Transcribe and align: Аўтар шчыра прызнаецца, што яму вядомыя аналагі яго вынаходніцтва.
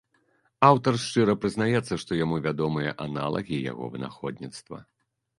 Аўтар 0.67 0.93
шчыра 1.01 1.33
прызнаецца, 1.41 1.93
што 2.03 2.17
яму 2.19 2.39
вядомыя 2.45 2.93
аналагі 3.05 3.59
яго 3.71 3.91
вынаходніцтва. 3.97 4.81